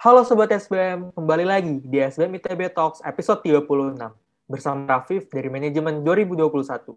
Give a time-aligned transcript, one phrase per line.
[0.00, 4.00] Halo Sobat SBM, kembali lagi di SBM ITB Talks episode 36
[4.48, 6.96] bersama Rafif dari Manajemen 2021.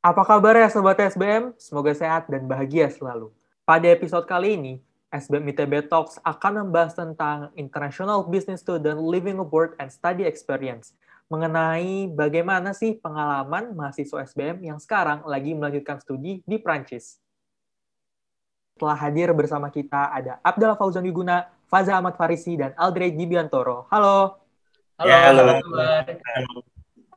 [0.00, 1.52] Apa kabar ya Sobat SBM?
[1.60, 3.28] Semoga sehat dan bahagia selalu.
[3.68, 4.74] Pada episode kali ini,
[5.12, 10.96] SBM ITB Talks akan membahas tentang International Business Student Living Abroad and Study Experience–
[11.28, 17.20] mengenai bagaimana sih pengalaman mahasiswa SBM yang sekarang lagi melanjutkan studi di Prancis.
[18.80, 23.84] Telah hadir bersama kita ada Abdallah Fauzan Wiguna, Faza Ahmad Farisi, dan Aldre Gibiantoro.
[23.92, 24.40] Halo.
[24.96, 25.08] Halo.
[25.08, 25.44] Ya, halo.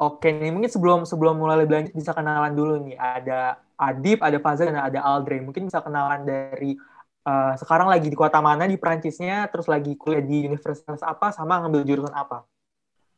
[0.01, 2.97] Oke, nih mungkin sebelum sebelum mulai lebih lanjut bisa kenalan dulu nih.
[2.97, 5.39] Ada Adib, ada Faza, dan ada Aldre.
[5.39, 6.75] Mungkin bisa kenalan dari
[7.23, 11.61] uh, sekarang lagi di kota mana di Prancisnya, terus lagi kuliah di universitas apa, sama
[11.63, 12.43] ngambil jurusan apa.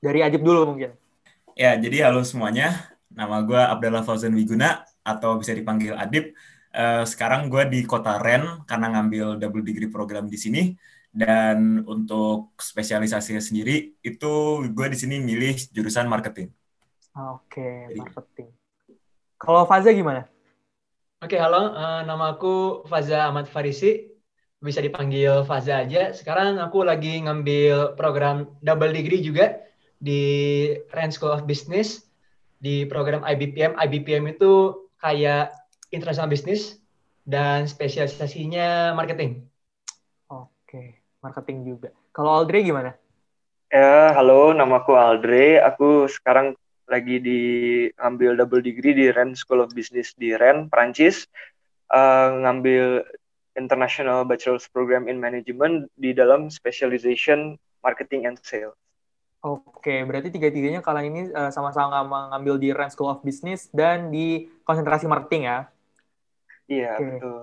[0.03, 0.91] Dari Adib dulu mungkin.
[1.55, 2.91] Ya, jadi halo semuanya.
[3.07, 6.35] Nama gue Abdallah Fauzan Wiguna atau bisa dipanggil Adib.
[6.76, 10.76] Uh, sekarang gue di kota Ren karena ngambil double degree program di sini.
[11.07, 14.34] Dan untuk spesialisasinya sendiri itu
[14.68, 16.51] gue di sini milih jurusan marketing.
[17.15, 18.51] Oke, okay, marketing.
[19.40, 20.27] Kalau Faza gimana?
[21.24, 21.79] Oke, okay, halo.
[21.79, 24.12] Uh, nama aku Faza Ahmad Farisi.
[24.59, 26.12] Bisa dipanggil Faza aja.
[26.12, 29.63] Sekarang aku lagi ngambil program double degree juga
[30.04, 30.23] di
[30.91, 32.04] Rand School of Business
[32.59, 33.79] di program IBPM.
[33.79, 35.55] IBPM itu kayak
[35.96, 36.84] international business
[37.23, 39.48] dan spesialisasinya marketing.
[40.27, 41.90] Oke, marketing juga.
[42.12, 42.91] Kalau Aldre gimana?
[43.71, 45.63] Ya, halo, nama aku Aldre.
[45.63, 46.59] Aku sekarang
[46.91, 47.41] lagi di
[47.96, 51.26] ambil double degree di Rand School of Business di Rennes, Prancis.
[51.93, 53.05] Uh, ngambil
[53.54, 58.82] International Bachelor's Program in Management di dalam specialization marketing and sales.
[59.44, 64.47] Oke, berarti tiga-tiganya kalian ini uh, sama-sama mengambil di Rand School of Business dan di
[64.63, 65.58] konsentrasi marketing ya?
[66.72, 67.03] Iya, Oke.
[67.19, 67.40] betul.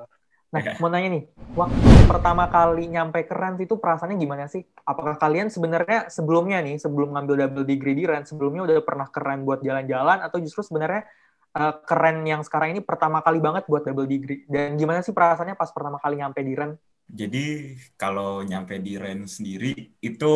[0.51, 4.65] Nah, mau nanya nih, waktu pertama kali nyampe ke Rand itu perasaannya gimana sih?
[4.83, 9.45] Apakah kalian sebenarnya sebelumnya nih, sebelum ngambil double degree di Rand, sebelumnya udah pernah keren
[9.45, 11.05] buat jalan-jalan, atau justru sebenarnya
[11.53, 14.49] uh, keren yang sekarang ini pertama kali banget buat double degree?
[14.49, 16.81] Dan gimana sih perasaannya pas pertama kali nyampe di Rand?
[17.11, 19.67] Jadi kalau nyampe di Ren sendiri
[19.99, 20.27] itu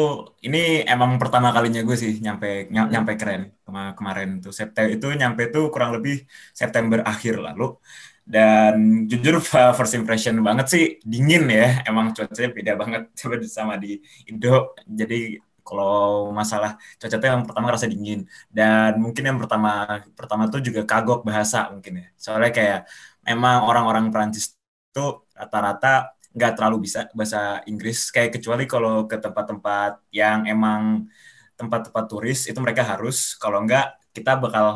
[0.47, 2.91] ini emang pertama kalinya gue sih nyampe ny hmm.
[2.91, 4.53] nyampe keren Kema kemarin tuh.
[4.53, 6.27] September itu nyampe tuh kurang lebih
[6.61, 7.79] September akhir lalu.
[8.25, 9.37] Dan jujur
[9.79, 11.85] first impression banget sih dingin ya.
[11.89, 14.75] Emang cuacanya beda banget coba sama di Indo.
[15.01, 18.21] Jadi kalau masalah cuaca tuh yang pertama rasa dingin.
[18.53, 19.71] Dan mungkin yang pertama
[20.19, 22.07] pertama tuh juga kagok bahasa mungkin ya.
[22.21, 22.81] Soalnya kayak
[23.25, 24.57] emang orang-orang Prancis
[24.95, 28.11] tuh rata-rata nggak terlalu bisa bahasa Inggris.
[28.11, 31.07] Kayak kecuali kalau ke tempat-tempat yang emang
[31.55, 33.39] tempat-tempat turis itu mereka harus.
[33.39, 34.67] Kalau nggak kita bakal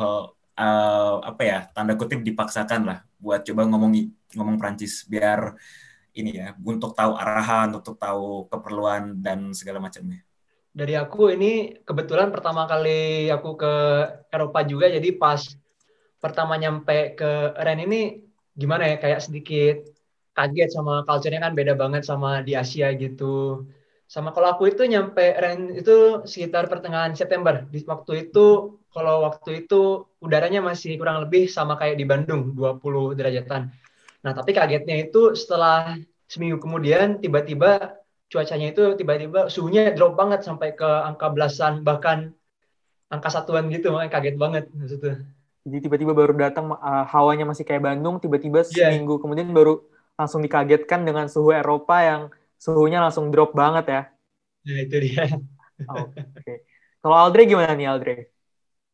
[0.55, 3.91] uh, apa ya tanda kutip dipaksakan lah buat coba ngomong
[4.35, 5.55] ngomong Prancis biar
[6.15, 10.23] ini ya untuk tahu arahan untuk tahu keperluan dan segala macamnya.
[10.69, 13.73] Dari aku ini kebetulan pertama kali aku ke
[14.31, 14.87] Eropa juga.
[14.87, 15.43] Jadi pas
[16.19, 18.23] pertama nyampe ke Ren ini
[18.55, 19.98] gimana ya kayak sedikit
[20.37, 23.65] kaget sama culture-nya kan beda banget sama di Asia gitu.
[24.09, 27.65] Sama kalau aku itu nyampe Ren itu sekitar pertengahan September.
[27.69, 33.13] Di waktu itu kalau waktu itu udaranya masih kurang lebih sama kayak di Bandung 20
[33.13, 33.69] derajatan.
[34.25, 35.93] Nah, tapi kagetnya itu setelah
[36.25, 42.33] seminggu kemudian tiba-tiba cuacanya itu tiba-tiba suhunya drop banget sampai ke angka belasan bahkan
[43.09, 45.25] angka satuan gitu makanya kaget banget maksudnya.
[45.65, 48.89] Jadi tiba-tiba baru datang uh, hawanya masih kayak Bandung, tiba-tiba yeah.
[48.89, 49.81] seminggu kemudian baru
[50.19, 52.21] langsung dikagetkan dengan suhu Eropa yang
[52.59, 54.01] suhunya langsung drop banget ya.
[54.67, 55.23] Nah, itu dia.
[55.87, 56.19] Oke.
[56.35, 56.57] Okay.
[56.99, 58.15] Kalau Aldre gimana nih Aldre?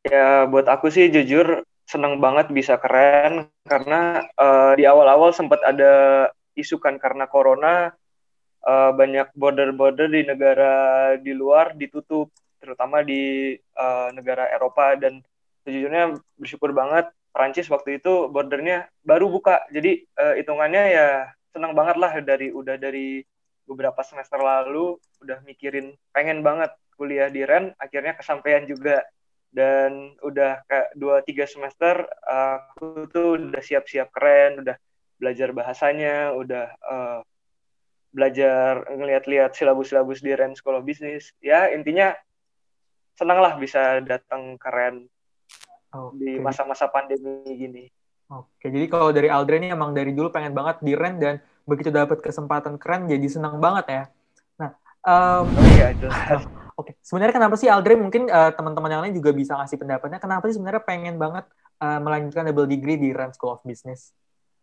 [0.06, 6.30] Ya, buat aku sih jujur seneng banget bisa keren karena uh, di awal-awal sempat ada
[6.54, 7.94] isu kan karena corona
[8.66, 15.22] uh, banyak border-border di negara di luar ditutup terutama di uh, negara Eropa dan
[15.66, 19.68] sejujurnya bersyukur banget Perancis waktu itu bordernya baru buka.
[19.68, 21.08] Jadi uh, hitungannya ya
[21.52, 23.20] senang banget lah dari udah dari
[23.68, 29.04] beberapa semester lalu udah mikirin pengen banget kuliah di Ren akhirnya kesampaian juga.
[29.56, 34.76] Dan udah kayak dua tiga semester aku tuh udah siap-siap keren udah
[35.16, 37.20] belajar bahasanya udah uh,
[38.12, 41.32] belajar ngeliat-liat silabus-silabus di Ren School of Business.
[41.40, 42.16] Ya intinya
[43.16, 45.08] senang lah bisa datang keren
[45.96, 46.20] okay.
[46.20, 47.84] di masa-masa pandemi gini.
[48.26, 51.94] Oke, jadi kalau dari Aldre ini emang dari dulu pengen banget di rent dan begitu
[51.94, 54.04] dapat kesempatan keren jadi senang banget ya.
[54.58, 54.70] Nah,
[55.06, 55.94] um, oh, iya,
[56.76, 56.94] Oke, okay.
[57.06, 60.60] sebenarnya kenapa sih Aldre mungkin uh, teman-teman yang lain juga bisa ngasih pendapatnya kenapa sih
[60.60, 61.46] sebenarnya pengen banget
[61.80, 64.12] uh, melanjutkan double degree di Rand School of Business?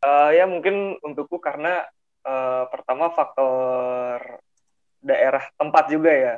[0.03, 1.87] Uh, ya mungkin untukku karena
[2.27, 4.43] uh, pertama faktor
[5.01, 6.35] daerah tempat juga ya.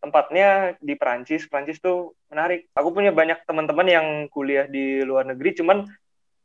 [0.00, 2.72] Tempatnya di Perancis, Perancis tuh menarik.
[2.72, 5.84] Aku punya banyak teman-teman yang kuliah di luar negeri, cuman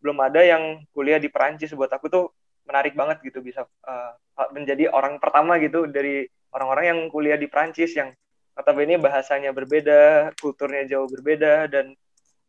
[0.04, 1.72] belum ada yang kuliah di Perancis.
[1.72, 2.26] Buat aku tuh
[2.68, 4.14] menarik banget gitu bisa uh,
[4.52, 8.12] menjadi orang pertama gitu dari orang-orang yang kuliah di Perancis yang
[8.56, 11.94] notabene bahasanya berbeda, kulturnya jauh berbeda dan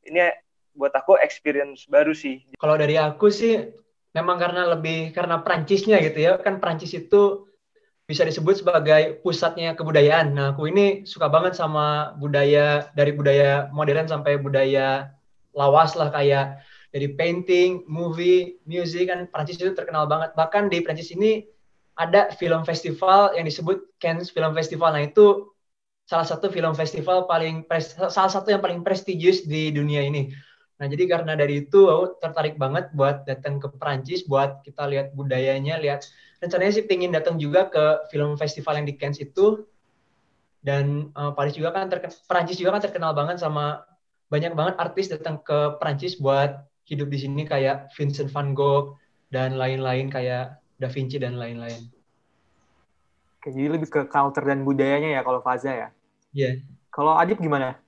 [0.07, 0.31] ini
[0.77, 2.45] buat aku experience baru sih.
[2.61, 3.59] Kalau dari aku sih
[4.15, 6.33] memang karena lebih karena Prancisnya gitu ya.
[6.39, 7.49] Kan Prancis itu
[8.07, 10.31] bisa disebut sebagai pusatnya kebudayaan.
[10.31, 15.11] Nah, aku ini suka banget sama budaya dari budaya modern sampai budaya
[15.51, 16.63] lawas lah kayak
[16.95, 20.33] dari painting, movie, music kan Prancis itu terkenal banget.
[20.39, 21.43] Bahkan di Prancis ini
[21.99, 24.95] ada film festival yang disebut Cannes Film Festival.
[24.95, 25.51] Nah, itu
[26.07, 27.67] salah satu film festival paling
[28.07, 30.31] salah satu yang paling prestigious di dunia ini.
[30.79, 35.17] Nah, jadi karena dari itu aku tertarik banget buat datang ke Perancis, buat kita lihat
[35.19, 36.07] budayanya, lihat
[36.43, 39.65] rencananya sih pengen datang juga ke film festival yang di Cannes itu.
[40.67, 43.87] Dan uh, Paris juga kan terkenal, Perancis juga kan terkenal banget sama
[44.27, 48.99] banyak banget artis datang ke Perancis buat hidup di sini kayak Vincent van Gogh
[49.31, 51.87] dan lain-lain kayak Da Vinci dan lain-lain.
[53.47, 55.75] Jadi lebih ke culture dan budayanya ya kalau Faza ya?
[55.75, 55.87] Iya.
[56.35, 56.55] Yeah.
[56.91, 57.79] Kalau Adib gimana?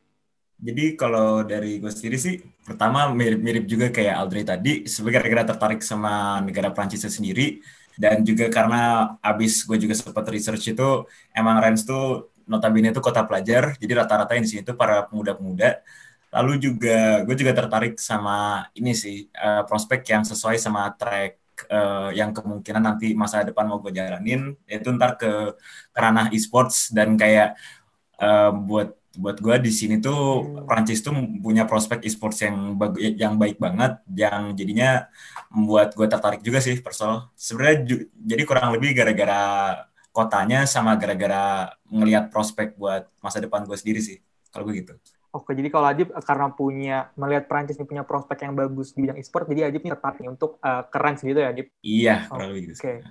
[0.58, 5.80] Jadi kalau dari gue sendiri sih, pertama mirip-mirip juga kayak Audrey tadi, sebagai gara-gara tertarik
[5.86, 7.62] sama negara Prancis sendiri,
[7.98, 10.88] dan juga karena abis gue juga sempat research itu,
[11.34, 15.82] emang Rennes tuh notabene itu kota pelajar, jadi rata-rata yang di sini tuh para pemuda-pemuda.
[16.30, 22.14] Lalu juga gue juga tertarik sama ini sih, uh, prospek yang sesuai sama track uh,
[22.14, 25.58] yang kemungkinan nanti masa depan mau gue jalanin, yaitu ntar ke,
[25.90, 27.58] ke ranah e-sports dan kayak
[28.22, 30.64] uh, buat buat gue di sini tuh hmm.
[30.70, 31.10] Prancis tuh
[31.42, 32.78] punya prospek e-sports yang
[33.18, 35.10] yang baik banget yang jadinya
[35.50, 39.42] membuat gue tertarik juga sih personal sebenarnya jadi kurang lebih gara-gara
[40.14, 44.22] kotanya sama gara-gara ngelihat prospek buat masa depan gue sendiri sih
[44.54, 44.94] kalau gue gitu
[45.28, 49.20] Oke, jadi kalau Adib karena punya melihat Prancis ini punya prospek yang bagus di bidang
[49.20, 51.68] e-sport, jadi Adib ini tertarik untuk uh, keren gitu ya, Adib?
[51.84, 52.80] Iya, kurang lebih gitu.
[52.80, 53.04] Oke.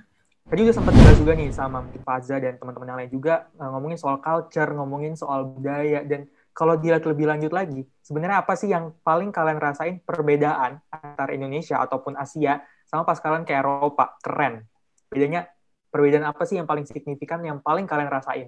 [0.47, 3.67] Tadi udah sempat juga juga nih sama mungkin Faza dan teman-teman yang lain juga uh,
[3.75, 8.71] ngomongin soal culture, ngomongin soal budaya dan kalau dilihat lebih lanjut lagi, sebenarnya apa sih
[8.71, 14.15] yang paling kalian rasain perbedaan antara Indonesia ataupun Asia sama pas kalian ke Eropa?
[14.23, 14.63] Keren.
[15.11, 15.51] Bedanya
[15.91, 18.47] perbedaan apa sih yang paling signifikan yang paling kalian rasain?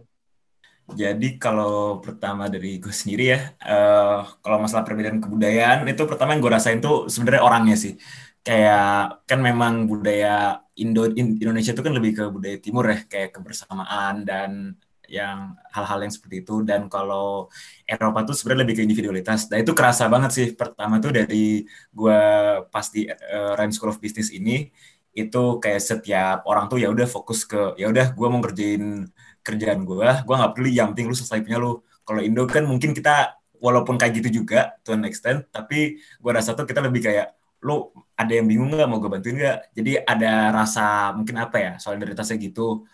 [0.89, 6.41] Jadi kalau pertama dari gue sendiri ya, uh, kalau masalah perbedaan kebudayaan itu pertama yang
[6.41, 7.99] gue rasain tuh sebenarnya orangnya sih
[8.39, 14.23] kayak kan memang budaya Indo Indonesia itu kan lebih ke budaya timur ya kayak kebersamaan
[14.23, 14.79] dan
[15.09, 17.49] yang hal-hal yang seperti itu dan kalau
[17.83, 19.49] Eropa tuh sebenarnya lebih ke individualitas.
[19.49, 22.21] Dan itu kerasa banget sih pertama tuh dari gue
[22.69, 24.69] pas di uh, Rhyme School of Business ini
[25.17, 29.09] itu kayak setiap orang tuh ya udah fokus ke ya udah gue mau ngerjain
[29.41, 31.81] kerjaan gue, gue nggak peduli yang penting lu selesai punya lu.
[32.05, 36.53] Kalau Indo kan mungkin kita walaupun kayak gitu juga to an extent, tapi gue rasa
[36.53, 38.87] tuh kita lebih kayak lu ada yang bingung nggak?
[38.87, 39.57] Mau gue bantuin nggak?
[39.75, 42.87] Jadi ada rasa mungkin apa ya solidaritasnya gitu.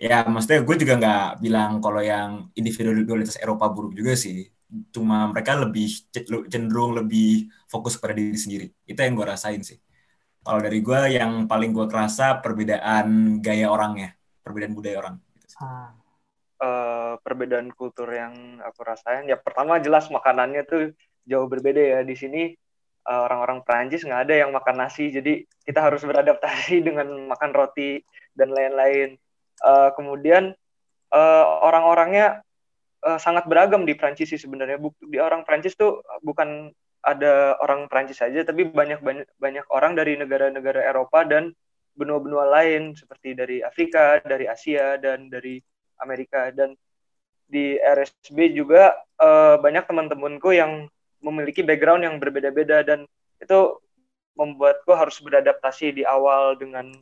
[0.00, 4.48] Ya maksudnya gue juga nggak bilang kalau yang individualitas Eropa buruk juga sih.
[4.94, 5.88] Cuma mereka lebih
[6.48, 8.66] cenderung lebih fokus pada diri sendiri.
[8.88, 9.78] Itu yang gue rasain sih.
[10.42, 15.16] Kalau dari gue yang paling gue kerasa perbedaan gaya orangnya perbedaan budaya orang.
[16.62, 20.82] Uh, perbedaan kultur yang aku rasain ya pertama jelas makanannya tuh
[21.28, 21.98] jauh berbeda ya.
[22.02, 22.61] Di sini Eh,
[23.06, 28.02] orang-orang Prancis nggak ada yang makan nasi, jadi kita harus beradaptasi dengan makan roti
[28.34, 29.18] dan lain-lain.
[29.62, 30.54] Uh, kemudian
[31.14, 32.42] uh, orang-orangnya
[33.06, 34.78] uh, sangat beragam di Prancis sih sebenarnya.
[35.02, 36.70] Di orang Prancis tuh bukan
[37.02, 41.50] ada orang Prancis saja, tapi banyak banyak banyak orang dari negara-negara Eropa dan
[41.92, 45.60] benua-benua lain seperti dari Afrika, dari Asia dan dari
[46.00, 46.72] Amerika dan
[47.52, 50.88] di RSB juga uh, banyak teman-temanku yang
[51.22, 53.06] memiliki background yang berbeda-beda dan
[53.38, 53.58] itu
[54.36, 56.92] membuatku harus beradaptasi di awal dengan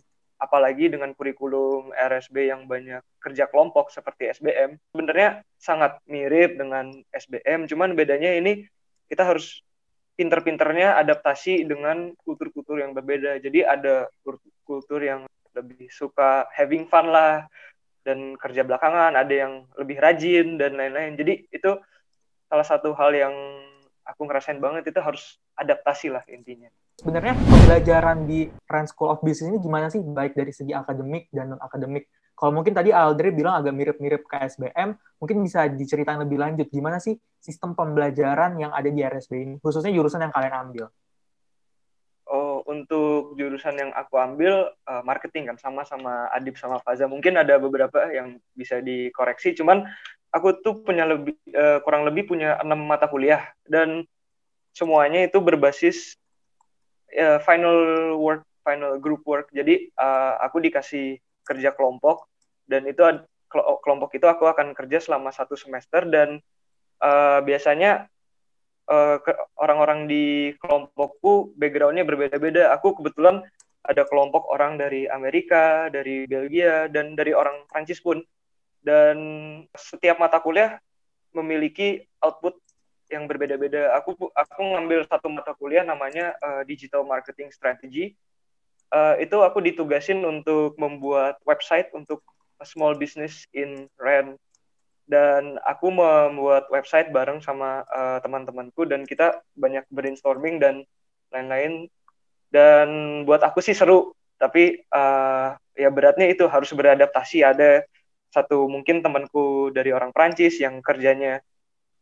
[0.40, 4.80] apalagi dengan kurikulum RSB yang banyak kerja kelompok seperti SBM.
[4.96, 8.64] Sebenarnya sangat mirip dengan SBM, cuman bedanya ini
[9.12, 9.60] kita harus
[10.16, 13.36] pinter-pinternya adaptasi dengan kultur-kultur yang berbeda.
[13.40, 14.08] Jadi ada
[14.64, 17.44] kultur yang lebih suka having fun lah
[18.00, 21.20] dan kerja belakangan, ada yang lebih rajin dan lain-lain.
[21.20, 21.76] Jadi itu
[22.48, 23.34] salah satu hal yang
[24.10, 26.66] aku ngerasain banget itu harus adaptasi lah intinya.
[26.98, 31.56] Sebenarnya pembelajaran di Rand School of Business ini gimana sih baik dari segi akademik dan
[31.56, 32.10] non akademik?
[32.36, 36.96] Kalau mungkin tadi Aldri bilang agak mirip-mirip ke SBM, mungkin bisa diceritain lebih lanjut gimana
[36.96, 40.88] sih sistem pembelajaran yang ada di RSB ini, khususnya jurusan yang kalian ambil.
[42.30, 47.04] Oh, untuk jurusan yang aku ambil uh, marketing kan sama sama Adib sama Faza.
[47.04, 49.84] Mungkin ada beberapa yang bisa dikoreksi, cuman
[50.30, 54.06] aku tuh punya lebih uh, kurang lebih punya enam mata kuliah dan
[54.70, 56.14] semuanya itu berbasis
[57.18, 59.50] uh, final work, final group work.
[59.50, 62.30] Jadi uh, aku dikasih kerja kelompok
[62.70, 63.02] dan itu
[63.82, 66.38] kelompok itu aku akan kerja selama satu semester dan
[67.02, 68.06] uh, biasanya
[69.54, 72.74] orang-orang di kelompokku backgroundnya berbeda-beda.
[72.74, 73.38] Aku kebetulan
[73.86, 78.18] ada kelompok orang dari Amerika, dari Belgia, dan dari orang Prancis pun.
[78.80, 79.16] Dan
[79.76, 80.80] setiap mata kuliah
[81.36, 82.56] memiliki output
[83.10, 83.92] yang berbeda-beda.
[83.98, 88.14] Aku aku ngambil satu mata kuliah namanya uh, Digital Marketing Strategy.
[88.90, 92.22] Uh, itu aku ditugasin untuk membuat website untuk
[92.66, 94.34] small business in REN
[95.10, 100.86] dan aku membuat website bareng sama uh, teman-temanku dan kita banyak brainstorming dan
[101.34, 101.90] lain-lain
[102.54, 102.88] dan
[103.26, 107.82] buat aku sih seru tapi uh, ya beratnya itu harus beradaptasi ada
[108.30, 111.42] satu mungkin temanku dari orang Prancis yang kerjanya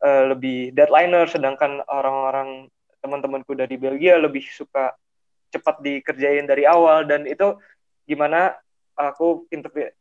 [0.05, 2.69] uh, lebih deadlineer sedangkan orang-orang
[3.01, 4.93] teman-temanku dari Belgia lebih suka
[5.49, 7.57] cepat dikerjain dari awal dan itu
[8.05, 8.53] gimana
[8.99, 9.47] aku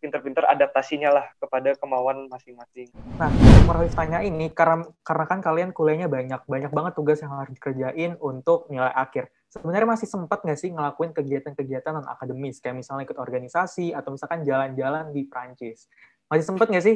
[0.02, 2.90] pinter-pinter adaptasinya lah kepada kemauan masing-masing.
[3.22, 3.30] Nah,
[3.70, 8.18] mau tanya ini karena karena kan kalian kuliahnya banyak, banyak banget tugas yang harus dikerjain
[8.18, 9.30] untuk nilai akhir.
[9.54, 14.42] Sebenarnya masih sempat nggak sih ngelakuin kegiatan-kegiatan non akademis kayak misalnya ikut organisasi atau misalkan
[14.44, 15.88] jalan-jalan di Prancis?
[16.28, 16.96] Masih sempat nggak sih?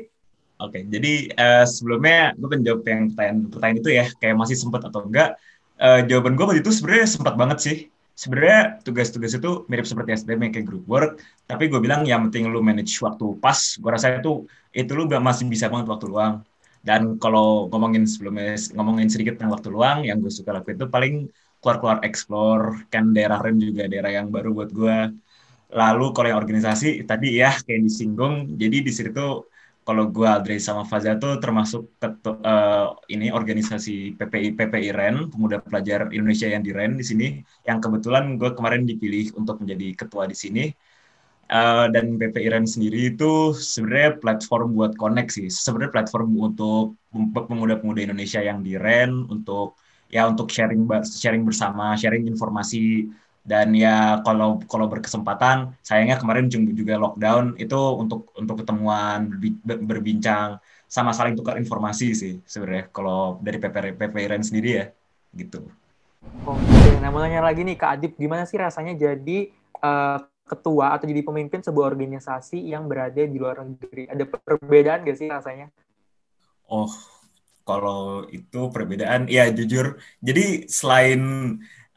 [0.62, 5.02] Oke, jadi uh, sebelumnya gue penjawab yang pertanyaan, pertanyaan itu ya, kayak masih sempat atau
[5.10, 5.40] enggak.
[5.82, 7.78] Uh, jawaban gue waktu itu sebenarnya sempat banget sih
[8.22, 11.18] sebenarnya tugas-tugas itu mirip seperti SDM kayak group work,
[11.50, 14.46] tapi gue bilang yang penting lu manage waktu pas, gue rasa itu
[14.76, 16.46] itu lu masih bisa banget waktu luang.
[16.82, 21.14] Dan kalau ngomongin sebelumnya ngomongin sedikit tentang waktu luang, yang gue suka lakuin itu paling
[21.62, 24.98] keluar-keluar explore, kan daerah Rem juga daerah yang baru buat gue.
[25.72, 29.48] Lalu kalau yang organisasi tadi ya kayak disinggung, jadi di situ
[29.82, 35.58] kalau gue Aldrey sama Faza tuh termasuk ketu, uh, ini organisasi PPI PPI REN Pemuda
[35.58, 37.28] Pelajar Indonesia yang di REN di sini
[37.66, 40.66] yang kebetulan gue kemarin dipilih untuk menjadi ketua di sini.
[41.51, 45.51] Uh, dan PPI REN sendiri itu sebenarnya platform buat connect sih.
[45.51, 49.75] Sebenarnya platform untuk pemuda-pemuda Indonesia yang di REN untuk
[50.08, 56.95] ya untuk sharing sharing bersama sharing informasi dan ya kalau kalau berkesempatan sayangnya kemarin juga
[57.01, 59.33] lockdown itu untuk untuk ketemuan
[59.65, 64.86] berbincang sama saling tukar informasi sih sebenarnya kalau dari PP PPRN sendiri ya
[65.33, 65.65] gitu.
[66.45, 69.50] Oke, nah mau nanya lagi nih Kak Adib, gimana sih rasanya jadi
[69.81, 74.05] uh, ketua atau jadi pemimpin sebuah organisasi yang berada di luar negeri?
[74.05, 75.71] Ada perbedaan gak sih rasanya?
[76.69, 76.91] Oh,
[77.65, 79.98] kalau itu perbedaan, ya jujur.
[80.19, 81.21] Jadi selain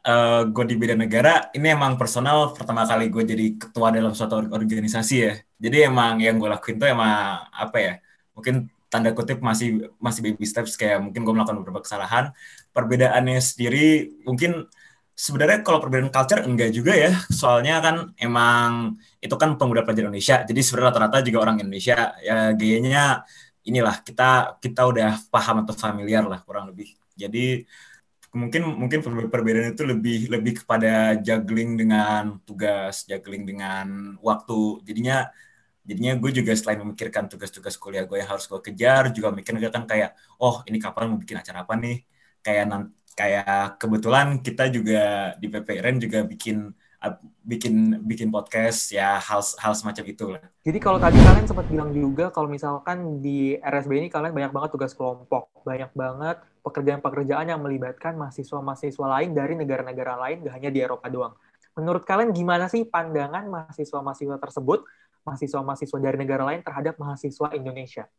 [0.05, 4.37] uh, gue di beda negara, ini emang personal pertama kali gue jadi ketua dalam suatu
[4.37, 5.33] organisasi ya.
[5.57, 7.93] Jadi emang yang gue lakuin tuh emang apa ya?
[8.37, 12.31] Mungkin tanda kutip masih masih baby steps kayak mungkin gue melakukan beberapa kesalahan.
[12.71, 14.69] Perbedaannya sendiri mungkin
[15.15, 17.11] sebenarnya kalau perbedaan culture enggak juga ya.
[17.33, 20.45] Soalnya kan emang itu kan pemuda pelajar Indonesia.
[20.45, 23.25] Jadi sebenarnya rata-rata juga orang Indonesia ya gayanya
[23.65, 26.93] inilah kita kita udah paham atau familiar lah kurang lebih.
[27.17, 27.65] Jadi
[28.41, 28.99] mungkin mungkin
[29.33, 30.87] perbedaan itu lebih lebih kepada
[31.25, 33.87] juggling dengan tugas, juggling dengan
[34.27, 34.53] waktu.
[34.87, 35.13] Jadinya
[35.87, 39.83] jadinya gue juga selain memikirkan tugas-tugas kuliah gue yang harus gue kejar, juga mikir kan
[39.91, 40.09] kayak
[40.41, 41.95] oh ini kapan mau bikin acara apa nih?
[42.45, 42.63] Kayak
[43.19, 44.97] kayak kebetulan kita juga
[45.41, 46.57] di PPRN juga bikin
[47.45, 50.43] bikin bikin podcast ya hal hal semacam itu lah.
[50.65, 54.69] Jadi kalau tadi kalian sempat bilang juga kalau misalkan di RSB ini kalian banyak banget
[54.73, 60.81] tugas kelompok, banyak banget pekerjaan-pekerjaan yang melibatkan mahasiswa-mahasiswa lain dari negara-negara lain, gak hanya di
[60.81, 61.37] Eropa doang.
[61.77, 64.87] Menurut kalian gimana sih pandangan mahasiswa-mahasiswa tersebut,
[65.27, 68.09] mahasiswa-mahasiswa dari negara lain terhadap mahasiswa Indonesia?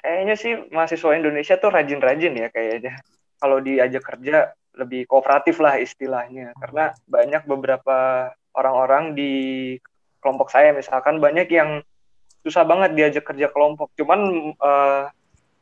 [0.00, 2.98] Kayaknya sih mahasiswa Indonesia tuh rajin-rajin ya kayaknya.
[3.38, 6.54] Kalau diajak kerja lebih kooperatif lah istilahnya.
[6.58, 9.34] Karena banyak beberapa orang-orang di
[10.22, 11.82] kelompok saya misalkan banyak yang
[12.44, 13.90] susah banget diajak kerja kelompok.
[13.96, 15.08] Cuman uh,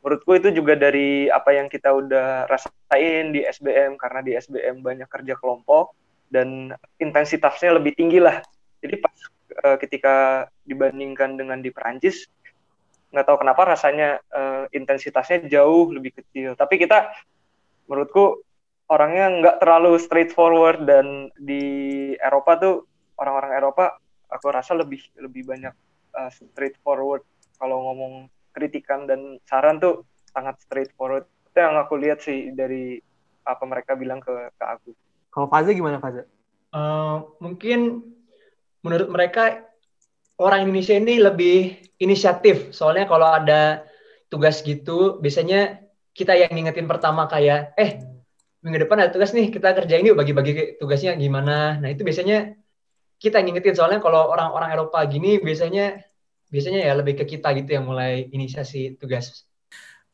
[0.03, 5.07] menurutku itu juga dari apa yang kita udah rasain di SBM karena di SBM banyak
[5.07, 5.95] kerja kelompok
[6.27, 8.43] dan intensitasnya lebih tinggi lah.
[8.83, 9.15] Jadi pas
[9.63, 12.27] uh, ketika dibandingkan dengan di Perancis
[13.13, 16.57] nggak tahu kenapa rasanya uh, intensitasnya jauh lebih kecil.
[16.59, 17.13] Tapi kita
[17.87, 18.43] menurutku
[18.93, 21.63] orangnya nggak terlalu straightforward dan di
[22.21, 22.75] Eropa tuh
[23.17, 23.85] orang-orang Eropa
[24.29, 25.73] aku rasa lebih lebih banyak
[26.13, 27.25] uh, straightforward.
[27.57, 31.25] Kalau ngomong kritikan dan saran tuh sangat straightforward.
[31.49, 33.01] Itu yang aku lihat sih dari
[33.43, 34.91] apa mereka bilang ke ke aku.
[35.33, 36.29] Kalau Faza gimana Faza?
[36.73, 38.01] Uh, mungkin
[38.85, 39.65] menurut mereka
[40.37, 41.57] orang Indonesia ini lebih
[41.97, 42.73] inisiatif.
[42.73, 43.85] Soalnya kalau ada
[44.29, 45.81] tugas gitu biasanya
[46.13, 48.12] kita yang ngingetin pertama kayak eh
[48.63, 51.77] minggu depan ada tugas nih kita kerjain yuk bagi-bagi tugasnya gimana.
[51.83, 52.55] Nah itu biasanya
[53.19, 53.75] kita ngingetin.
[53.75, 55.99] Soalnya kalau orang-orang Eropa gini biasanya
[56.47, 59.43] biasanya ya lebih ke kita gitu yang mulai inisiasi tugas.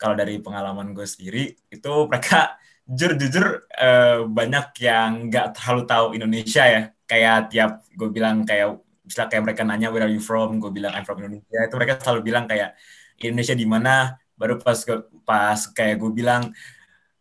[0.01, 2.57] Kalau dari pengalaman gue sendiri itu mereka
[2.89, 6.81] jujur jujur eh, banyak yang nggak terlalu tahu Indonesia ya.
[7.05, 10.57] Kayak tiap gue bilang kayak misalnya kayak mereka nanya where are you from?
[10.57, 11.69] Gue bilang I'm from Indonesia.
[11.69, 12.73] Itu mereka selalu bilang kayak
[13.21, 14.17] Indonesia di mana?
[14.33, 14.81] Baru pas
[15.21, 16.49] pas kayak gue bilang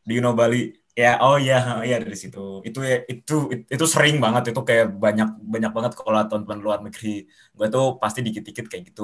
[0.09, 1.57] do you know Bali ya oh ya
[1.91, 2.39] ya dari situ.
[2.69, 3.33] Itu ya itu
[3.75, 7.09] itu sering banget itu kayak banyak banyak banget kalau teman-teman luar negeri.
[7.57, 9.03] Gue tuh pasti dikit-dikit kayak gitu.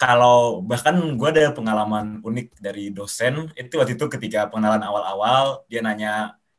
[0.00, 3.32] Kalau bahkan gue ada pengalaman unik dari dosen.
[3.60, 6.10] Itu waktu itu ketika pengenalan awal-awal dia nanya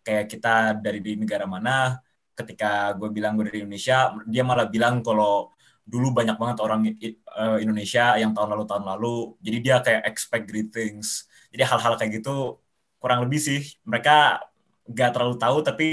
[0.05, 0.49] kayak kita
[0.85, 1.71] dari di negara mana.
[2.37, 6.81] Ketika gue bilang gue dari Indonesia dia malah bilang kalau dulu banyak banget orang
[7.41, 9.15] uh, Indonesia yang tahun lalu tahun lalu.
[9.45, 11.27] Jadi dia kayak expect greetings.
[11.53, 12.62] Jadi hal-hal kayak gitu
[13.03, 14.39] kurang lebih sih mereka
[14.87, 15.87] gak terlalu tahu tapi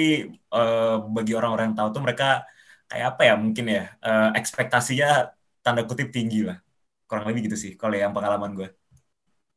[0.54, 2.46] uh, bagi orang-orang yang tahu tuh mereka
[2.86, 6.62] kayak apa ya mungkin ya uh, ekspektasinya tanda kutip tinggi lah
[7.10, 8.70] kurang lebih gitu sih kalau yang pengalaman gue.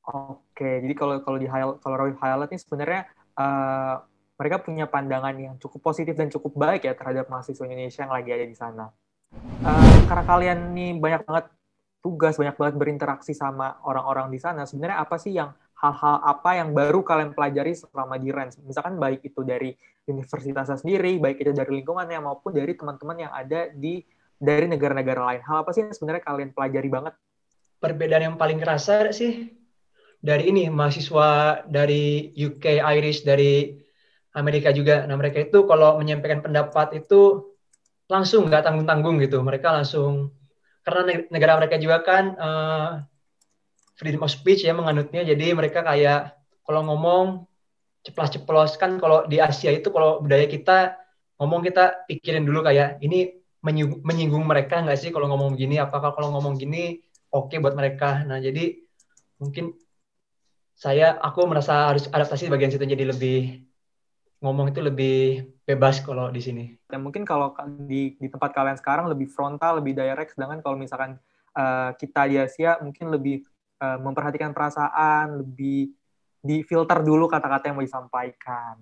[0.04, 1.48] Oke, jadi kalau kalau di
[1.80, 3.08] kalau Roy highlight ini sebenarnya
[3.40, 4.04] uh,
[4.36, 8.30] mereka punya pandangan yang cukup positif dan cukup baik ya terhadap mahasiswa Indonesia yang lagi
[8.36, 8.86] ada di sana.
[9.64, 11.46] Uh, karena kalian nih banyak banget
[12.04, 14.68] tugas, banyak banget berinteraksi sama orang-orang di sana.
[14.68, 18.56] Sebenarnya apa sih yang hal-hal apa yang baru kalian pelajari selama di Rens?
[18.64, 19.76] Misalkan baik itu dari
[20.08, 24.00] universitasnya sendiri, baik itu dari lingkungannya maupun dari teman-teman yang ada di
[24.40, 25.42] dari negara-negara lain.
[25.44, 27.14] Hal apa sih yang sebenarnya kalian pelajari banget?
[27.84, 29.52] Perbedaan yang paling kerasa sih
[30.24, 33.76] dari ini mahasiswa dari UK, Irish, dari
[34.40, 35.04] Amerika juga.
[35.04, 37.54] Nah mereka itu kalau menyampaikan pendapat itu
[38.12, 40.30] langsung nggak tanggung-tanggung gitu mereka langsung
[40.84, 42.90] karena negara mereka juga kan uh,
[43.98, 45.22] freedom of speech ya menganutnya.
[45.26, 46.34] Jadi mereka kayak
[46.66, 47.26] kalau ngomong
[48.04, 51.00] ceplas-ceplos kan kalau di Asia itu kalau budaya kita
[51.40, 53.40] ngomong kita pikirin dulu kayak ini
[54.04, 55.80] menyinggung mereka nggak sih kalau ngomong gini?
[55.80, 57.00] Apakah kalau ngomong gini
[57.32, 58.28] oke okay buat mereka?
[58.28, 58.76] Nah jadi
[59.40, 59.72] mungkin
[60.74, 63.64] saya aku merasa harus adaptasi bagian situ jadi lebih
[64.44, 66.66] ngomong itu lebih bebas kalau di sini.
[66.84, 67.56] Dan mungkin kalau
[67.88, 71.16] di, di tempat kalian sekarang lebih frontal, lebih direct, sedangkan kalau misalkan
[71.56, 73.48] uh, kita di Asia mungkin lebih
[73.84, 75.92] uh, memperhatikan perasaan, lebih
[76.40, 78.80] difilter dulu kata-kata yang mau disampaikan.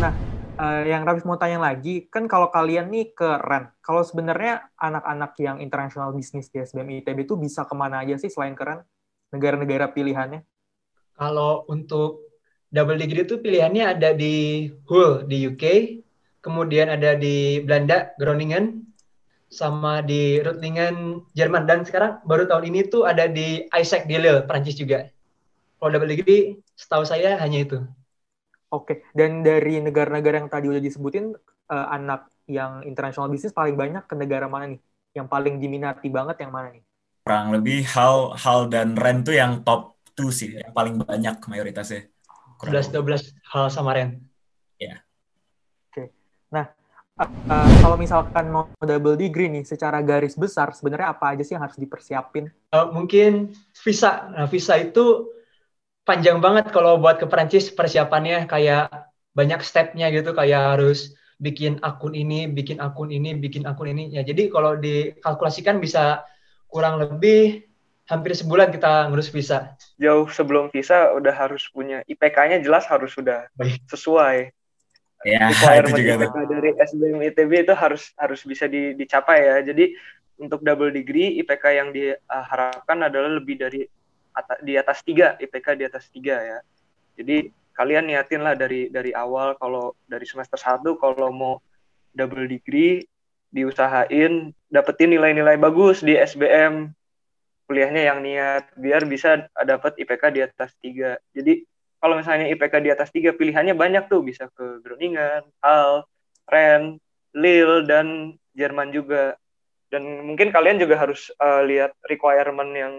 [0.00, 0.12] Nah,
[0.56, 5.32] uh, yang Rafis mau tanya lagi, kan kalau kalian nih ke REN, kalau sebenarnya anak-anak
[5.40, 8.80] yang international business di SBM ITB itu bisa ke mana aja sih selain ke REN?
[9.32, 10.40] Negara-negara pilihannya?
[11.18, 12.24] Kalau untuk
[12.72, 15.64] double degree itu pilihannya ada di Hull di UK,
[16.40, 18.87] kemudian ada di Belanda Groningen,
[19.48, 24.44] sama di Reutlingen Jerman dan sekarang baru tahun ini tuh ada di Isaac di Lille
[24.44, 25.08] Prancis juga.
[25.80, 27.78] Kalau double degree setahu saya hanya itu.
[28.68, 31.32] Oke, dan dari negara-negara yang tadi udah disebutin
[31.72, 34.80] uh, anak yang international business paling banyak ke negara mana nih?
[35.16, 36.84] Yang paling diminati banget yang mana nih?
[37.24, 42.12] Kurang lebih hal hal dan rent tuh yang top 2 sih, yang paling banyak mayoritasnya.
[42.60, 44.20] 11-12 hal sama Ren.
[44.76, 45.00] Ya.
[45.88, 46.12] Oke.
[46.52, 46.68] Nah,
[47.26, 51.64] uh, kalau misalkan mau double degree nih, secara garis besar sebenarnya apa aja sih yang
[51.66, 52.48] harus dipersiapin?
[52.70, 53.52] Uh, mungkin
[53.82, 54.30] visa.
[54.30, 55.34] Nah, visa itu
[56.06, 58.88] panjang banget kalau buat ke Perancis persiapannya kayak
[59.36, 64.10] banyak stepnya gitu kayak harus bikin akun ini, bikin akun ini, bikin akun ini.
[64.10, 66.26] Ya, jadi kalau dikalkulasikan bisa
[66.66, 67.68] kurang lebih
[68.08, 69.78] hampir sebulan kita ngurus visa.
[70.00, 73.46] Jauh sebelum visa udah harus punya IPK-nya jelas harus sudah
[73.86, 74.50] sesuai.
[75.26, 79.56] Ya, itu juga IPK dari SBM ITB itu harus harus bisa di, dicapai ya.
[79.66, 79.90] Jadi
[80.38, 83.82] untuk double degree IPK yang diharapkan adalah lebih dari
[84.62, 86.58] di atas tiga IPK di atas tiga ya.
[87.18, 91.54] Jadi kalian niatin lah dari dari awal kalau dari semester satu kalau mau
[92.14, 93.02] double degree
[93.50, 96.94] diusahain dapetin nilai-nilai bagus di SBM
[97.66, 101.18] kuliahnya yang niat biar bisa dapat IPK di atas tiga.
[101.34, 101.66] Jadi
[101.98, 104.22] kalau misalnya IPK di atas tiga pilihannya banyak tuh.
[104.22, 106.06] Bisa ke Groningen, Hal,
[106.46, 107.02] Ren,
[107.34, 109.34] Lille dan Jerman juga.
[109.90, 112.94] Dan mungkin kalian juga harus uh, lihat requirement yang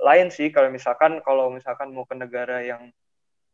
[0.00, 0.48] lain sih.
[0.48, 2.88] Kalau misalkan kalau misalkan mau ke negara yang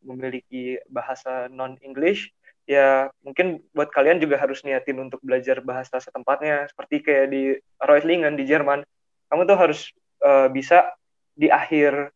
[0.05, 2.31] memiliki bahasa non English
[2.65, 6.71] ya mungkin buat kalian juga harus niatin untuk belajar bahasa setempatnya.
[6.71, 7.43] Seperti kayak di
[7.83, 8.87] Reutlingen di Jerman.
[9.33, 9.91] Kamu tuh harus
[10.23, 10.95] uh, bisa
[11.35, 12.14] di akhir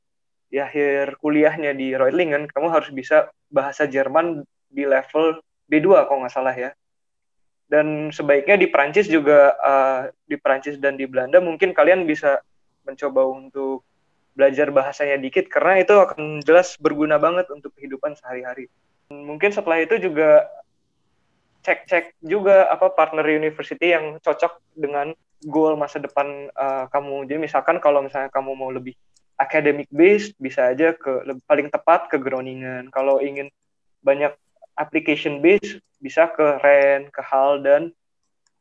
[0.49, 6.35] di akhir kuliahnya di Reutlingen kamu harus bisa bahasa Jerman di level B2 kalau nggak
[6.35, 6.73] salah ya
[7.69, 12.41] dan sebaiknya di Prancis juga uh, di Prancis dan di Belanda mungkin kalian bisa
[12.89, 13.85] mencoba untuk
[14.33, 18.73] belajar bahasanya dikit karena itu akan jelas berguna banget untuk kehidupan sehari-hari
[19.13, 20.49] mungkin setelah itu juga
[21.65, 25.13] cek-cek juga apa partner university yang cocok dengan
[25.45, 27.29] goal masa depan uh, kamu.
[27.31, 28.95] Jadi misalkan kalau misalnya kamu mau lebih
[29.39, 32.91] academic based bisa aja ke paling tepat ke Groningen.
[32.91, 33.49] Kalau ingin
[34.03, 34.35] banyak
[34.75, 37.83] application based bisa ke REN, ke HAL dan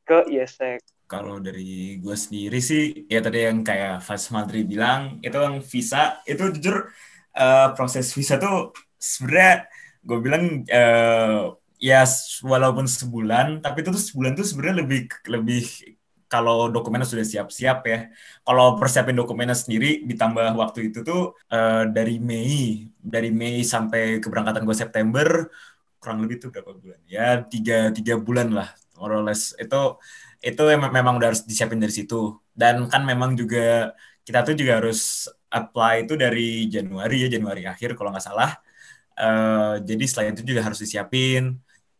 [0.07, 0.81] ke IESEC.
[1.07, 6.19] Kalau dari gue sendiri sih ya tadi yang kayak Fas Madri bilang itu yang visa
[6.27, 6.91] itu jujur
[7.35, 9.71] uh, proses visa tuh sebenarnya
[10.03, 12.03] gue bilang uh, ya
[12.43, 15.65] walaupun sebulan tapi itu tuh sebulan tuh sebenarnya lebih lebih
[16.31, 17.99] kalau dokumennya sudah siap-siap ya.
[18.43, 24.63] Kalau persiapin dokumennya sendiri ditambah waktu itu tuh uh, dari Mei, dari Mei sampai keberangkatan
[24.67, 25.27] gue September
[25.97, 26.99] kurang lebih tuh berapa bulan?
[27.09, 29.55] Ya tiga tiga bulan lah, more or less.
[29.57, 29.97] Itu
[30.43, 32.37] itu memang udah harus disiapin dari situ.
[32.51, 33.95] Dan kan memang juga
[34.27, 38.51] kita tuh juga harus apply itu dari Januari ya Januari akhir kalau nggak salah.
[39.17, 41.57] Uh, jadi selain itu juga harus disiapin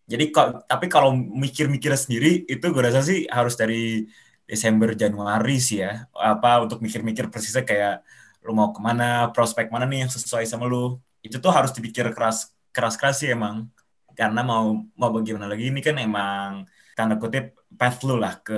[0.08, 0.32] jadi
[0.72, 4.08] tapi kalau mikir-mikir sendiri itu gue rasa sih harus dari
[4.48, 6.08] Desember Januari sih ya.
[6.15, 8.08] Apa untuk mikir-mikir persisnya kayak
[8.48, 10.96] lu mau ke mana, prospek mana nih yang sesuai sama lu.
[11.20, 13.67] Itu tuh harus dipikir keras keras-keras sih emang.
[14.15, 16.63] Karena mau mau bagaimana lagi ini kan emang
[16.96, 18.56] tanda kutip path lu lah ke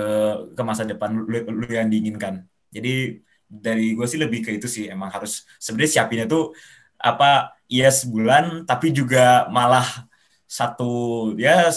[0.54, 2.46] ke masa depan lu, lu yang diinginkan.
[2.70, 3.18] Jadi
[3.50, 6.54] dari gue sih lebih ke itu sih emang harus sebenarnya siapinnya tuh
[6.94, 10.06] apa iya sebulan tapi juga malah
[10.50, 10.90] satu
[11.38, 11.70] ya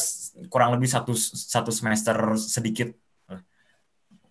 [0.50, 2.90] kurang lebih satu satu semester sedikit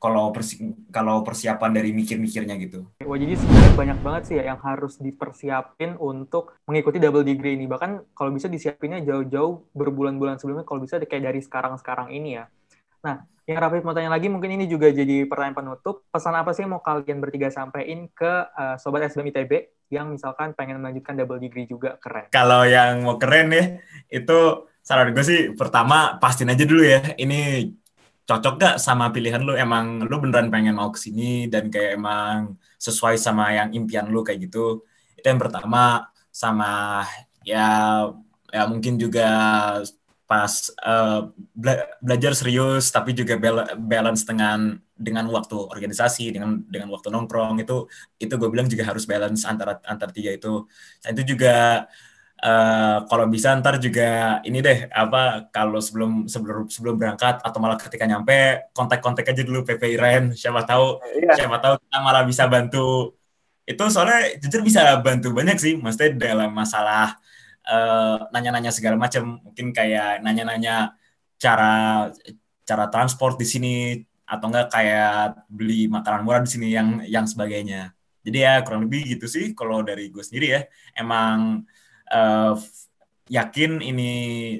[0.02, 0.58] kalau persi
[0.90, 2.90] kalau persiapan dari mikir-mikirnya gitu.
[3.06, 7.70] Wah jadi sebenarnya banyak banget sih ya yang harus dipersiapin untuk mengikuti double degree ini.
[7.70, 12.50] Bahkan kalau bisa disiapinnya jauh-jauh berbulan-bulan sebelumnya kalau bisa kayak dari sekarang-sekarang ini ya.
[13.02, 16.06] Nah, yang Rafif mau tanya lagi mungkin ini juga jadi pertanyaan penutup.
[16.14, 19.52] Pesan apa sih mau kalian bertiga sampaikan ke uh, sobat SBM ITB
[19.90, 22.30] yang misalkan pengen melanjutkan double degree juga keren.
[22.30, 23.64] Kalau yang mau keren ya,
[24.08, 27.70] itu saran gue sih pertama pastiin aja dulu ya, ini
[28.24, 29.58] cocok gak sama pilihan lu?
[29.58, 34.22] Emang lu beneran pengen mau ke sini dan kayak emang sesuai sama yang impian lu
[34.22, 34.86] kayak gitu.
[35.18, 37.04] Itu yang pertama sama
[37.42, 38.06] ya
[38.52, 39.28] ya mungkin juga
[40.32, 43.36] pas uh, bela belajar serius tapi juga
[43.76, 47.84] balance dengan dengan waktu organisasi dengan dengan waktu nongkrong itu
[48.16, 50.64] itu gue bilang juga harus balance antara antar tiga itu.
[51.04, 51.84] Nah, itu juga
[52.40, 57.76] uh, kalau bisa ntar juga ini deh apa kalau sebelum sebelum sebelum berangkat atau malah
[57.76, 60.24] ketika nyampe kontak-kontak aja dulu PP Iren.
[60.32, 61.36] Siapa tahu yeah.
[61.36, 63.12] siapa tahu kita malah bisa bantu.
[63.68, 67.20] Itu soalnya jujur bisa bantu banyak sih maksudnya dalam masalah
[68.34, 70.98] nanya-nanya uh, segala macam mungkin kayak nanya-nanya
[71.38, 71.72] cara
[72.66, 73.74] cara transport di sini
[74.26, 77.92] atau enggak kayak beli makanan murah di sini yang yang sebagainya.
[78.22, 80.60] Jadi ya kurang lebih gitu sih kalau dari gue sendiri ya.
[80.94, 81.66] Emang
[82.10, 82.54] uh,
[83.26, 84.12] yakin ini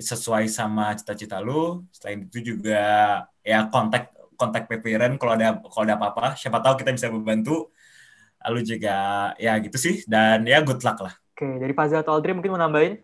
[0.03, 1.87] sesuai sama cita-cita lu.
[1.95, 2.83] Selain itu juga
[3.43, 7.71] ya kontak kontak PPRN kalau ada kalau ada apa-apa, siapa tahu kita bisa membantu.
[8.43, 8.95] Lalu juga
[9.39, 11.22] ya gitu sih dan ya good luck lah.
[11.43, 13.03] Oke, dari Fazal atau Aldri mungkin mau nambahin?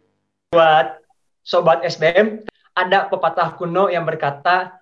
[0.55, 1.03] Buat
[1.43, 4.79] sobat SBM, ada pepatah kuno yang berkata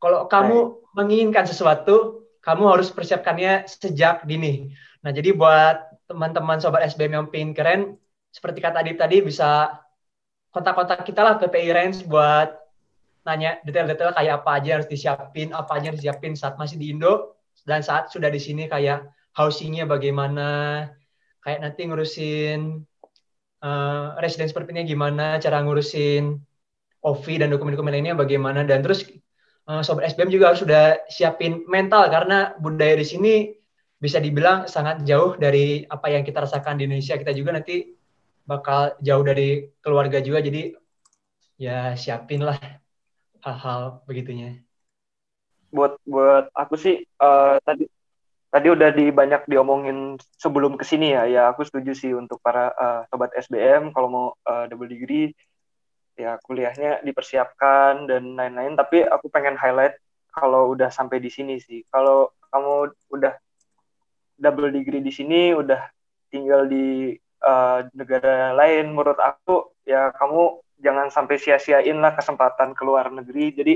[0.00, 4.72] kalau kamu menginginkan sesuatu, kamu harus persiapkannya sejak dini.
[5.04, 7.80] Nah, jadi buat teman-teman sobat SBM yang pengen keren,
[8.32, 9.84] seperti kata Adit tadi bisa
[10.48, 12.56] kontak-kontak kita lah PPI Range buat
[13.28, 17.36] nanya detail-detail kayak apa aja harus disiapin, apa aja harus disiapin saat masih di Indo
[17.68, 19.04] dan saat sudah di sini kayak
[19.36, 20.88] housingnya bagaimana,
[21.44, 22.88] kayak nanti ngurusin
[23.64, 26.36] uh, residence permitnya gimana, cara ngurusin
[27.04, 29.08] OV dan dokumen-dokumen lainnya bagaimana dan terus
[29.68, 33.34] uh, sobat SBM juga harus sudah siapin mental karena budaya di sini
[34.00, 37.16] bisa dibilang sangat jauh dari apa yang kita rasakan di Indonesia.
[37.16, 37.88] Kita juga nanti
[38.44, 40.76] bakal jauh dari keluarga juga, jadi
[41.56, 42.60] ya siapin lah
[43.40, 44.60] hal-hal begitunya.
[45.72, 47.88] Buat buat aku sih uh, tadi
[48.54, 51.26] tadi udah di banyak diomongin sebelum ke sini ya.
[51.26, 55.34] Ya aku setuju sih untuk para uh, sobat SBM kalau mau uh, double degree
[56.14, 58.78] ya kuliahnya dipersiapkan dan lain-lain.
[58.78, 59.98] Tapi aku pengen highlight
[60.30, 61.82] kalau udah sampai di sini sih.
[61.90, 63.34] Kalau kamu udah
[64.38, 65.90] double degree di sini udah
[66.30, 67.10] tinggal di
[67.42, 73.50] uh, negara lain menurut aku ya kamu jangan sampai sia-siain lah kesempatan ke luar negeri.
[73.50, 73.74] Jadi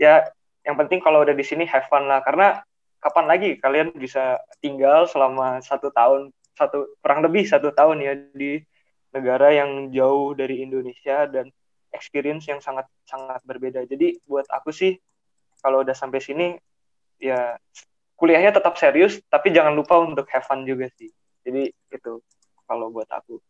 [0.00, 0.24] ya
[0.64, 2.24] yang penting kalau udah di sini have fun lah.
[2.24, 2.64] Karena
[3.00, 8.64] kapan lagi kalian bisa tinggal selama satu tahun satu kurang lebih satu tahun ya di
[9.12, 11.48] negara yang jauh dari Indonesia dan
[11.92, 13.84] experience yang sangat sangat berbeda.
[13.88, 14.96] Jadi buat aku sih
[15.60, 16.46] kalau udah sampai sini
[17.16, 17.56] ya
[18.16, 21.08] kuliahnya tetap serius tapi jangan lupa untuk have fun juga sih.
[21.44, 22.12] Jadi itu
[22.68, 23.40] kalau buat aku.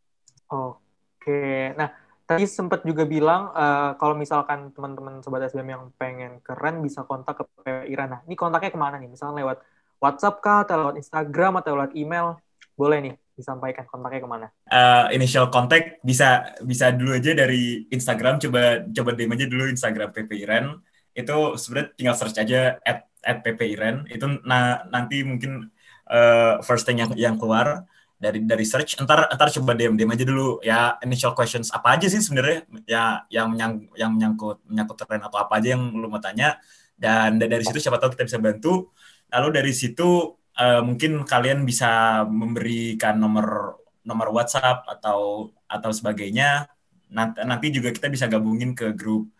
[0.52, 1.74] Oke.
[1.74, 1.90] Nah,
[2.26, 7.38] tadi sempat juga bilang uh, kalau misalkan teman-teman sobat SBM yang pengen keren bisa kontak
[7.38, 8.08] ke PPI Iran.
[8.18, 9.06] Nah, ini kontaknya ke mana nih?
[9.06, 9.62] Misalnya lewat
[10.02, 12.36] WhatsApp kah, atau lewat Instagram, atau lewat email?
[12.74, 14.46] Boleh nih disampaikan kontaknya ke mana?
[14.68, 18.42] Uh, initial contact bisa bisa dulu aja dari Instagram.
[18.42, 20.82] Coba coba DM aja dulu Instagram PPI Iran.
[21.16, 23.96] Itu sebenarnya tinggal search aja at, at PPI Iran.
[24.10, 25.70] Itu na, nanti mungkin
[26.10, 30.24] uh, first thing yang, yang keluar dari dari search entar entar coba DM DM aja
[30.24, 30.48] dulu.
[30.64, 32.64] Ya initial questions apa aja sih sebenarnya?
[32.88, 36.56] Ya yang menyang, yang menyangkut menyangkut tren atau apa aja yang lu mau tanya.
[36.96, 38.88] Dan dari situ siapa tahu kita bisa bantu.
[39.28, 43.76] Lalu dari situ uh, mungkin kalian bisa memberikan nomor
[44.08, 46.64] nomor WhatsApp atau atau sebagainya.
[47.12, 49.30] Nanti, nanti juga kita bisa gabungin ke grup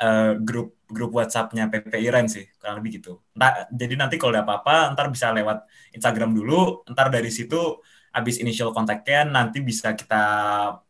[0.00, 3.20] uh, grup grup WhatsAppnya PP Iren sih kurang lebih gitu.
[3.36, 7.80] Nah, jadi nanti kalau ada apa-apa, ntar bisa lewat Instagram dulu, ntar dari situ
[8.12, 10.24] habis initial kontaknya nanti bisa kita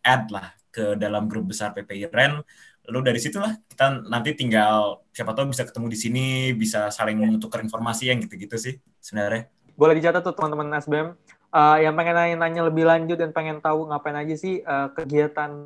[0.02, 2.42] add lah ke dalam grup besar PPI Ren.
[2.90, 7.62] Lalu dari situlah kita nanti tinggal siapa tahu bisa ketemu di sini, bisa saling menukar
[7.62, 9.46] informasi yang gitu-gitu sih sebenarnya.
[9.78, 11.14] Boleh dicatat tuh teman-teman SBM
[11.54, 15.62] uh, eh, yang pengen nanya-nanya lebih lanjut dan pengen tahu ngapain aja sih uh, kegiatan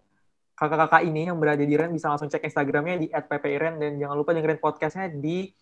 [0.56, 4.32] kakak-kakak ini yang berada di Ren bisa langsung cek Instagramnya di @ppiren dan jangan lupa
[4.32, 5.52] dengerin podcastnya di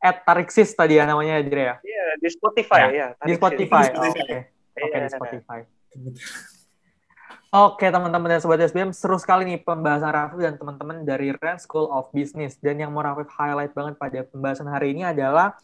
[0.00, 2.90] @tariksis tadi ya namanya ya Iya di Spotify ya.
[2.92, 3.84] ya di Spotify.
[4.00, 4.10] Oke.
[4.16, 4.59] Okay.
[4.76, 5.60] Oke okay, di Spotify.
[7.50, 11.90] Oke teman-teman dan sobat SBM, seru sekali nih pembahasan Raffi dan teman-teman dari Rand School
[11.90, 12.54] of Business.
[12.62, 15.58] Dan yang mau Raffi highlight banget pada pembahasan hari ini adalah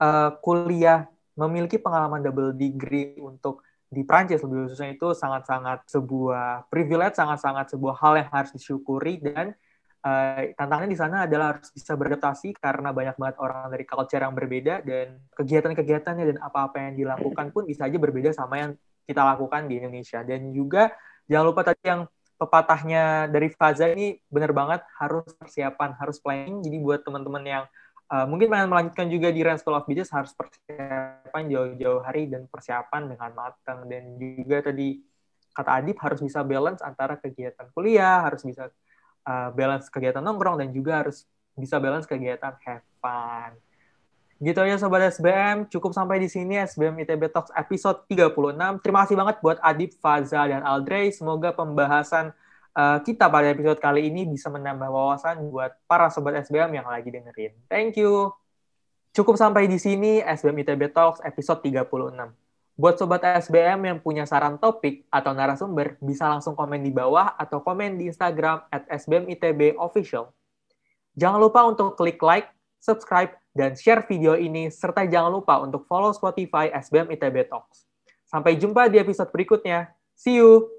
[0.00, 1.04] uh, kuliah
[1.36, 3.60] memiliki pengalaman double degree untuk
[3.92, 9.52] di Prancis lebih khususnya itu sangat-sangat sebuah privilege, sangat-sangat sebuah hal yang harus disyukuri dan
[10.06, 14.34] uh, tantangannya di sana adalah harus bisa beradaptasi karena banyak banget orang dari culture yang
[14.34, 18.70] berbeda dan kegiatan-kegiatannya dan apa-apa yang dilakukan pun bisa aja berbeda sama yang
[19.06, 20.22] kita lakukan di Indonesia.
[20.22, 20.94] Dan juga
[21.26, 26.62] jangan lupa tadi yang pepatahnya dari Faza ini benar banget harus persiapan, harus planning.
[26.62, 27.64] Jadi buat teman-teman yang
[28.12, 32.46] uh, mungkin pengen melanjutkan juga di Rand School of Business harus persiapan jauh-jauh hari dan
[32.46, 33.88] persiapan dengan matang.
[33.88, 35.00] Dan juga tadi
[35.56, 38.68] kata Adib harus bisa balance antara kegiatan kuliah, harus bisa
[39.26, 41.26] uh, balance kegiatan nongkrong dan juga harus
[41.58, 43.52] bisa balance kegiatan have fun.
[44.36, 48.84] Gitu aja Sobat SBM, cukup sampai di sini SBM ITB Talks episode 36.
[48.84, 51.08] Terima kasih banget buat Adib, Faza, dan Aldrey.
[51.08, 52.36] Semoga pembahasan
[52.76, 57.08] uh, kita pada episode kali ini bisa menambah wawasan buat para Sobat SBM yang lagi
[57.08, 57.56] dengerin.
[57.72, 58.28] Thank you.
[59.16, 62.45] Cukup sampai di sini SBM ITB Talks episode 36.
[62.76, 67.64] Buat Sobat SBM yang punya saran topik atau narasumber, bisa langsung komen di bawah atau
[67.64, 70.28] komen di Instagram at SBMITB Official.
[71.16, 76.12] Jangan lupa untuk klik like, subscribe, dan share video ini, serta jangan lupa untuk follow
[76.12, 77.88] Spotify SBM ITB Talks.
[78.28, 79.96] Sampai jumpa di episode berikutnya.
[80.12, 80.75] See you!